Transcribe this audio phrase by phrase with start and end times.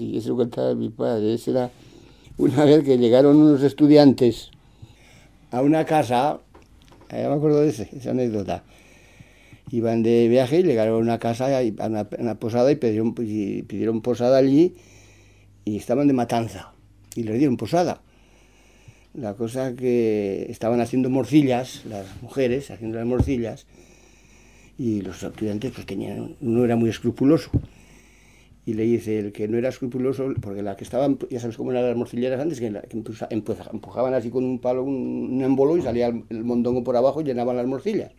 [0.00, 1.70] Y eso contaba mi padre, esa era
[2.36, 4.52] una vez que llegaron unos estudiantes
[5.50, 6.38] a una casa,
[7.10, 8.62] ya me acuerdo de esa anécdota,
[9.72, 14.00] iban de viaje y llegaron a una casa, a una, posada y pidieron, y pidieron
[14.00, 14.76] posada allí
[15.64, 16.74] y estaban de matanza
[17.16, 18.00] y les dieron posada.
[19.14, 23.66] La cosa que estaban haciendo morcillas, las mujeres haciendo las morcillas,
[24.78, 27.50] y los estudiantes pues tenían, uno era muy escrupuloso,
[28.68, 31.70] y le dice el que no era escrupuloso, porque la que estaban, ya sabes cómo
[31.70, 32.66] eran las morcilleras antes, que,
[33.30, 37.24] empujaban así con un palo un, un embolo y salía el, mondongo por abajo y
[37.24, 38.12] llenaban las morcillas.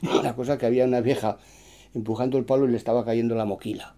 [0.22, 1.38] La cosa que había una vieja
[1.92, 3.96] empujando el palo y le estaba cayendo la moquila.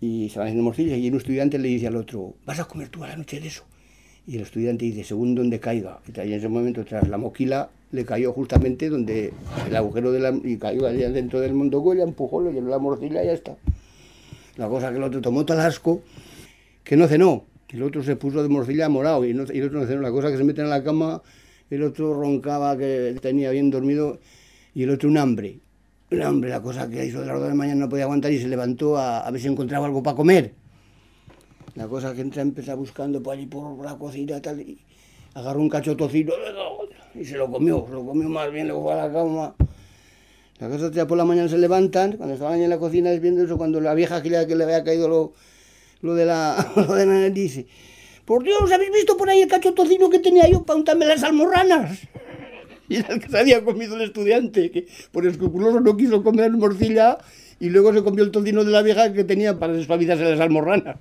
[0.00, 3.04] Y estaban haciendo morcillas y un estudiante le dice al otro, ¿vas a comer tú
[3.04, 3.62] a la noche de eso?
[4.26, 6.00] Y el estudiante dice, según donde caiga.
[6.12, 9.32] Y en ese momento, tras la moquila, le cayó justamente donde
[9.68, 10.36] el agujero de la...
[10.42, 13.32] y cayó allá dentro del mondongo y la empujó, le llenó la morcilla y ya
[13.32, 13.56] está.
[14.56, 16.02] La cosa que el otro tomó tal asco
[16.82, 17.44] que no cenó.
[17.68, 20.00] El otro se puso de morcilla morado y, el otro no cenó.
[20.00, 21.22] La cosa que se mete en la cama,
[21.70, 24.20] el otro roncaba que tenía bien dormido
[24.74, 25.58] y el otro un hambre.
[26.10, 28.30] Un hambre, la cosa que hizo de las dos de la mañana no podía aguantar
[28.32, 30.52] y se levantó a, a ver si encontraba algo para comer.
[31.74, 34.78] La cosa que entra empieza buscando por allí por la cocina tal, y
[35.34, 36.32] agarró un cacho tocino
[37.14, 39.54] y se lo comió, se lo comió más bien, luego fue a la cama.
[40.60, 43.58] La cosa que por la mañana se levantan, cuando estaban en la cocina viendo eso,
[43.58, 45.32] cuando la vieja que le, que le había caído lo,
[46.00, 47.66] lo de la, lo de dice,
[48.24, 51.22] por Dios, ¿habéis visto por ahí el cacho tocino que tenía yo para untarme las
[51.22, 51.98] almorranas?
[52.86, 56.50] Y era el que se había comido el estudiante, que por escrupuloso no quiso comer
[56.50, 57.16] morcilla
[57.58, 60.98] y luego se comió el tocino de la vieja que tenía para despabillarse las almorranas.